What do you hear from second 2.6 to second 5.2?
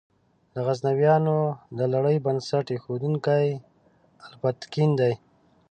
ایښودونکی الپتکین دی.